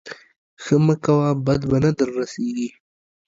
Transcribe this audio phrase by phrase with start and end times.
[0.63, 2.69] ښه مه کوه بد به نه در رسېږي.